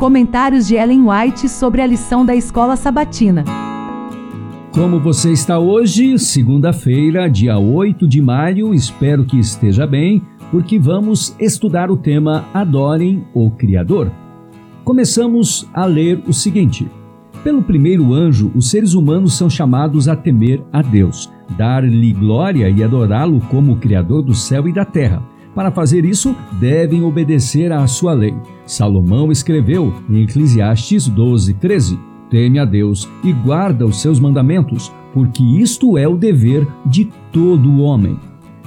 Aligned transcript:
Comentários 0.00 0.66
de 0.66 0.76
Ellen 0.76 1.02
White 1.06 1.46
sobre 1.46 1.82
a 1.82 1.86
lição 1.86 2.24
da 2.24 2.34
escola 2.34 2.74
sabatina. 2.74 3.44
Como 4.72 4.98
você 4.98 5.30
está 5.30 5.58
hoje, 5.58 6.18
segunda-feira, 6.18 7.28
dia 7.28 7.58
8 7.58 8.08
de 8.08 8.22
maio, 8.22 8.72
espero 8.72 9.26
que 9.26 9.38
esteja 9.38 9.86
bem, 9.86 10.22
porque 10.50 10.78
vamos 10.78 11.36
estudar 11.38 11.90
o 11.90 11.98
tema 11.98 12.46
Adorem 12.54 13.26
o 13.34 13.50
Criador. 13.50 14.10
Começamos 14.84 15.68
a 15.74 15.84
ler 15.84 16.22
o 16.26 16.32
seguinte: 16.32 16.88
Pelo 17.44 17.60
primeiro 17.60 18.14
anjo, 18.14 18.50
os 18.54 18.70
seres 18.70 18.94
humanos 18.94 19.34
são 19.36 19.50
chamados 19.50 20.08
a 20.08 20.16
temer 20.16 20.62
a 20.72 20.80
Deus, 20.80 21.30
dar-lhe 21.58 22.14
glória 22.14 22.70
e 22.70 22.82
adorá-lo 22.82 23.38
como 23.50 23.72
o 23.72 23.76
Criador 23.76 24.22
do 24.22 24.34
céu 24.34 24.66
e 24.66 24.72
da 24.72 24.86
terra. 24.86 25.22
Para 25.54 25.70
fazer 25.70 26.04
isso, 26.04 26.34
devem 26.60 27.02
obedecer 27.02 27.72
à 27.72 27.86
sua 27.86 28.12
lei. 28.12 28.34
Salomão 28.64 29.32
escreveu 29.32 29.92
em 30.08 30.22
Eclesiastes 30.22 31.08
12, 31.08 31.54
13: 31.54 31.98
Teme 32.30 32.58
a 32.58 32.64
Deus 32.64 33.08
e 33.24 33.32
guarda 33.32 33.84
os 33.84 34.00
seus 34.00 34.20
mandamentos, 34.20 34.92
porque 35.12 35.42
isto 35.42 35.98
é 35.98 36.06
o 36.06 36.16
dever 36.16 36.66
de 36.86 37.08
todo 37.32 37.80
homem. 37.80 38.16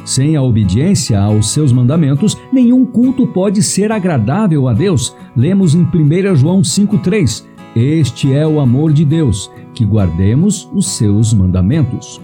Sem 0.04 0.36
a 0.36 0.42
obediência 0.42 1.18
aos 1.18 1.48
seus 1.48 1.72
mandamentos, 1.72 2.38
nenhum 2.52 2.86
culto 2.86 3.26
pode 3.26 3.64
ser 3.64 3.90
agradável 3.90 4.68
a 4.68 4.74
Deus. 4.74 5.16
Lemos 5.34 5.74
em 5.74 5.84
1 5.84 6.36
João 6.36 6.62
5,3: 6.62 7.46
Este 7.74 8.34
é 8.34 8.46
o 8.46 8.60
amor 8.60 8.92
de 8.92 9.06
Deus, 9.06 9.50
que 9.74 9.86
guardemos 9.86 10.70
os 10.74 10.88
seus 10.88 11.34
mandamentos. 11.34 12.20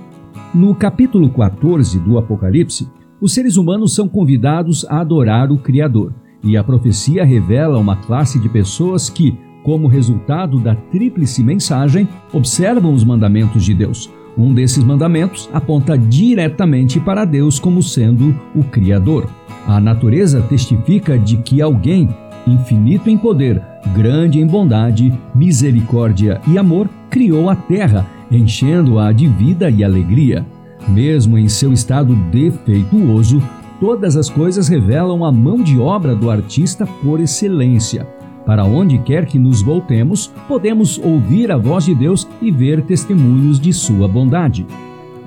No 0.54 0.76
capítulo 0.76 1.30
14 1.30 2.00
do 2.00 2.18
Apocalipse, 2.18 2.90
os 3.22 3.34
seres 3.34 3.58
humanos 3.58 3.94
são 3.94 4.08
convidados 4.08 4.86
a 4.86 5.00
adorar 5.02 5.52
o 5.52 5.58
Criador, 5.58 6.14
e 6.44 6.56
a 6.56 6.64
profecia 6.64 7.26
revela 7.26 7.78
uma 7.78 7.96
classe 7.96 8.40
de 8.40 8.48
pessoas 8.48 9.10
que, 9.10 9.38
como 9.64 9.88
resultado 9.88 10.60
da 10.60 10.74
tríplice 10.74 11.44
mensagem, 11.44 12.08
observam 12.34 12.94
os 12.94 13.04
mandamentos 13.04 13.66
de 13.66 13.74
Deus. 13.74 14.10
Um 14.38 14.54
desses 14.54 14.84
mandamentos 14.84 15.50
aponta 15.52 15.98
diretamente 15.98 17.00
para 17.00 17.26
Deus 17.26 17.60
como 17.60 17.84
sendo 17.84 18.34
o 18.56 18.64
Criador. 18.64 19.28
A 19.68 19.82
natureza 19.82 20.42
testifica 20.42 21.20
de 21.20 21.38
que 21.38 21.62
alguém, 21.62 22.08
infinito 22.48 23.10
em 23.10 23.18
poder, 23.18 23.62
grande 23.94 24.40
em 24.40 24.48
bondade, 24.48 25.14
misericórdia 25.36 26.40
e 26.48 26.58
amor, 26.58 26.88
criou 27.10 27.50
a 27.50 27.56
terra, 27.56 28.08
enchendo-a 28.32 29.12
de 29.12 29.28
vida 29.28 29.70
e 29.70 29.84
alegria. 29.84 30.46
Mesmo 30.88 31.38
em 31.38 31.48
seu 31.48 31.72
estado 31.74 32.16
defeituoso, 32.32 33.42
todas 33.80 34.16
as 34.16 34.30
coisas 34.30 34.68
revelam 34.68 35.24
a 35.24 35.32
mão 35.32 35.62
de 35.62 35.80
obra 35.80 36.16
do 36.16 36.30
artista 36.30 36.86
por 37.04 37.20
excelência. 37.20 38.08
Para 38.46 38.66
onde 38.66 38.98
quer 39.00 39.26
que 39.26 39.38
nos 39.38 39.62
voltemos, 39.62 40.34
podemos 40.48 40.98
ouvir 40.98 41.52
a 41.52 41.58
voz 41.58 41.86
de 41.86 41.94
Deus 41.94 42.28
e 42.42 42.50
ver 42.50 42.82
testemunhos 42.82 43.60
de 43.60 43.72
sua 43.72 44.08
bondade. 44.08 44.66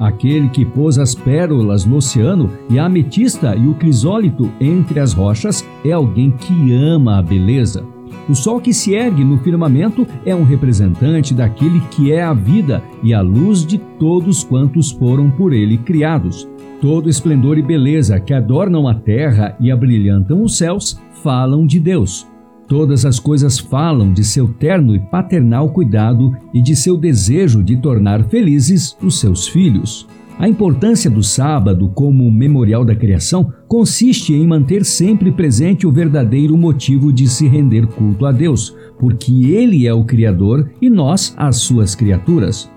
Aquele 0.01 0.49
que 0.49 0.65
pôs 0.65 0.99
as 0.99 1.15
pérolas 1.15 1.85
no 1.85 1.97
oceano 1.97 2.51
e 2.69 2.79
a 2.79 2.87
ametista 2.87 3.55
e 3.55 3.69
o 3.69 3.75
crisólito 3.75 4.51
entre 4.61 4.99
as 4.99 5.13
rochas 5.13 5.65
é 5.85 5.93
alguém 5.93 6.33
que 6.33 6.73
ama 6.75 7.19
a 7.19 7.23
beleza. 7.23 7.85
O 8.29 8.35
sol 8.35 8.61
que 8.61 8.73
se 8.73 8.95
ergue 8.95 9.25
no 9.25 9.39
firmamento 9.39 10.07
é 10.25 10.35
um 10.35 10.45
representante 10.45 11.35
daquele 11.35 11.81
que 11.91 12.13
é 12.13 12.23
a 12.23 12.33
vida 12.33 12.83
e 13.03 13.13
a 13.13 13.21
luz 13.21 13.67
de 13.67 13.79
todos 13.79 14.45
quantos 14.45 14.91
foram 14.91 15.31
por 15.31 15.53
ele 15.53 15.79
criados. 15.79 16.49
Todo 16.81 17.09
esplendor 17.09 17.59
e 17.59 17.63
beleza 17.63 18.19
que 18.19 18.35
adornam 18.35 18.89
a 18.89 18.95
terra 18.95 19.57
e 19.61 19.71
abrilhantam 19.71 20.43
os 20.43 20.59
céus 20.59 21.01
falam 21.23 21.65
de 21.65 21.79
Deus. 21.79 22.27
Todas 22.67 23.05
as 23.05 23.19
coisas 23.19 23.59
falam 23.59 24.13
de 24.13 24.25
seu 24.25 24.49
terno 24.49 24.95
e 24.95 24.99
paternal 24.99 25.69
cuidado 25.69 26.33
e 26.55 26.63
de 26.63 26.75
seu 26.75 26.97
desejo 26.97 27.63
de 27.63 27.77
tornar 27.77 28.25
felizes 28.25 28.97
os 29.03 29.21
seus 29.21 29.47
filhos. 29.47 30.09
A 30.43 30.49
importância 30.49 31.09
do 31.09 31.23
sábado 31.23 31.89
como 31.95 32.29
memorial 32.29 32.85
da 32.85 32.97
criação 32.97 33.53
consiste 33.69 34.35
em 34.35 34.45
manter 34.45 34.85
sempre 34.85 35.31
presente 35.31 35.87
o 35.87 35.93
verdadeiro 35.93 36.57
motivo 36.57 37.13
de 37.13 37.29
se 37.29 37.47
render 37.47 37.87
culto 37.87 38.27
a 38.27 38.33
Deus, 38.33 38.77
porque 38.99 39.53
Ele 39.53 39.87
é 39.87 39.95
o 39.95 40.03
Criador 40.03 40.69
e 40.83 40.91
nós 40.91 41.33
as 41.37 41.59
suas 41.59 41.95
criaturas. 41.95 42.69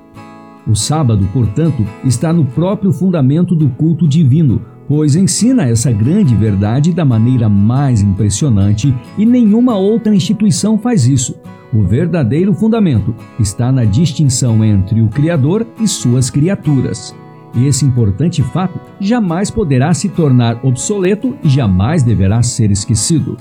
O 0.68 0.76
sábado, 0.76 1.28
portanto, 1.34 1.84
está 2.04 2.32
no 2.32 2.46
próprio 2.46 2.94
fundamento 2.94 3.56
do 3.56 3.68
culto 3.70 4.08
divino, 4.08 4.62
pois 4.88 5.16
ensina 5.16 5.68
essa 5.68 5.92
grande 5.92 6.36
verdade 6.36 6.94
da 6.94 7.04
maneira 7.04 7.50
mais 7.50 8.00
impressionante 8.00 8.94
e 9.18 9.26
nenhuma 9.26 9.76
outra 9.76 10.14
instituição 10.14 10.78
faz 10.78 11.08
isso. 11.08 11.34
O 11.74 11.82
verdadeiro 11.82 12.54
fundamento 12.54 13.16
está 13.40 13.72
na 13.72 13.86
distinção 13.86 14.64
entre 14.64 15.02
o 15.02 15.08
Criador 15.08 15.66
e 15.82 15.88
suas 15.88 16.30
criaturas. 16.30 17.25
Esse 17.56 17.86
importante 17.86 18.42
fato 18.42 18.80
jamais 19.00 19.50
poderá 19.50 19.94
se 19.94 20.10
tornar 20.10 20.60
obsoleto 20.64 21.36
e 21.44 21.50
jamais 21.50 22.04
deverá 22.04 22.42
ser 22.44 22.72
esquecido. 22.72 23.38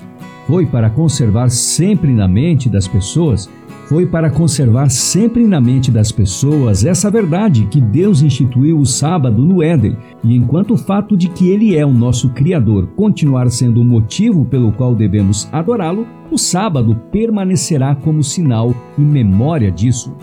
Foi 0.47 0.66
para 0.66 0.91
conservar 0.91 1.50
sempre 1.50 2.12
na 2.12 2.28
mente 2.28 2.69
das 2.69 2.86
pessoas 2.86 3.48
foi 3.86 4.06
para 4.06 4.30
conservar 4.30 4.88
sempre 4.88 5.47
na 5.47 5.60
mente 5.60 5.91
das 5.91 6.10
pessoas 6.10 6.84
essa 6.84 7.10
verdade 7.10 7.66
que 7.66 7.80
Deus 7.80 8.22
instituiu 8.22 8.78
o 8.78 8.86
sábado 8.86 9.42
no 9.42 9.62
Éden, 9.62 9.97
e 10.22 10.34
enquanto 10.34 10.72
o 10.72 10.78
fato 10.78 11.16
de 11.16 11.28
que 11.28 11.50
Ele 11.50 11.76
é 11.76 11.84
o 11.84 11.92
nosso 11.92 12.30
Criador 12.30 12.86
continuar 12.97 13.50
sendo 13.50 13.80
o 13.80 13.84
motivo 13.84 14.44
pelo 14.47 14.72
qual 14.72 14.94
devemos 14.94 15.48
adorá-lo, 15.53 16.06
o 16.30 16.38
sábado 16.38 16.97
permanecerá 17.12 17.94
como 17.94 18.24
sinal 18.24 18.74
e 18.97 19.03
memória 19.03 19.70
disso. 19.70 20.16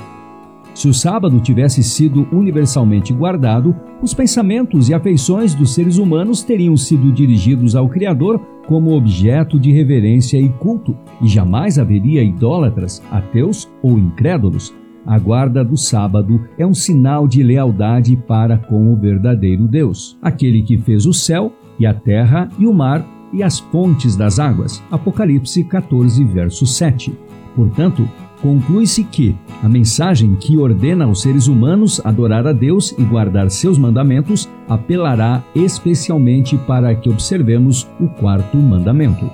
Se 0.74 0.88
o 0.88 0.94
sábado 0.94 1.40
tivesse 1.40 1.84
sido 1.84 2.28
universalmente 2.32 3.14
guardado, 3.14 3.76
os 4.02 4.14
pensamentos 4.14 4.90
e 4.90 4.94
afeições 4.94 5.54
dos 5.54 5.74
seres 5.74 5.98
humanos 5.98 6.44
teriam 6.44 6.78
sido 6.78 7.12
dirigidos 7.12 7.76
ao 7.76 7.90
Criador 7.90 8.40
como 8.68 8.96
objeto 8.96 9.60
de 9.60 9.72
reverência 9.72 10.40
e 10.40 10.48
culto, 10.48 10.96
e 11.22 11.28
jamais 11.28 11.78
haveria 11.78 12.24
idólatras, 12.24 13.04
ateus 13.12 13.70
ou 13.84 14.00
incrédulos. 14.00 14.74
A 15.06 15.20
guarda 15.20 15.64
do 15.64 15.76
sábado 15.76 16.40
é 16.58 16.66
um 16.66 16.74
sinal 16.74 17.28
de 17.28 17.44
lealdade 17.44 18.16
para 18.16 18.58
com 18.58 18.94
o 18.94 18.96
verdadeiro 18.96 19.68
Deus, 19.68 20.18
aquele 20.22 20.62
que 20.62 20.78
fez 20.78 21.06
o 21.06 21.14
céu 21.14 21.52
e 21.78 21.86
a 21.86 21.94
terra 21.94 22.48
e 22.58 22.66
o 22.66 22.74
mar 22.74 23.06
e 23.34 23.44
as 23.44 23.60
fontes 23.60 24.16
das 24.16 24.40
águas. 24.40 24.82
Apocalipse 24.92 25.64
14, 25.64 26.24
verso 26.24 26.66
7. 26.66 27.14
Portanto, 27.56 28.08
conclui-se 28.42 29.04
que 29.04 29.36
a 29.62 29.70
mensagem 29.70 30.36
que 30.36 30.58
ordena 30.58 31.06
aos 31.06 31.22
seres 31.22 31.48
humanos 31.48 32.02
adorar 32.04 32.48
a 32.48 32.52
Deus 32.52 32.94
e 32.98 33.04
guardar 33.04 33.50
seus 33.52 33.78
mandamentos 33.78 34.50
apelará 34.68 35.44
especialmente 35.54 36.58
para 36.58 36.94
que 36.96 37.10
observemos 37.10 37.88
o 38.00 38.08
quarto 38.08 38.58
mandamento. 38.58 39.30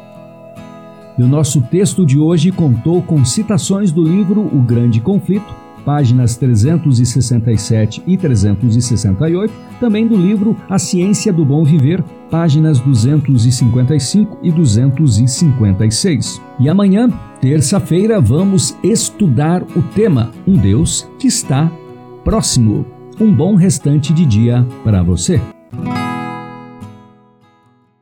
E 1.18 1.24
o 1.24 1.28
nosso 1.28 1.62
texto 1.62 2.06
de 2.06 2.20
hoje 2.20 2.52
contou 2.52 3.02
com 3.02 3.26
citações 3.26 3.92
do 3.92 4.04
livro 4.04 4.42
O 4.42 4.62
Grande 4.62 5.02
Conflito, 5.02 5.56
páginas 5.84 6.36
367 6.36 8.04
e 8.06 8.18
368, 8.18 9.54
também 9.80 10.06
do 10.06 10.16
livro 10.16 10.56
A 10.70 10.78
Ciência 10.78 11.32
do 11.32 11.46
Bom 11.46 11.64
Viver, 11.64 12.04
páginas 12.30 12.80
255 12.82 14.40
e 14.44 14.52
256. 14.52 16.42
E 16.60 16.70
amanhã, 16.70 17.10
terça-feira, 17.42 18.20
vamos 18.20 18.78
estudar 18.84 19.64
o 19.64 19.82
tema 19.94 20.32
Um 20.46 20.58
Deus 20.58 21.08
que 21.20 21.28
está 21.28 21.72
próximo. 22.24 22.86
Um 23.20 23.34
bom 23.34 23.56
restante 23.56 24.14
de 24.14 24.26
dia 24.26 24.66
para 24.84 25.02
você. 25.02 25.42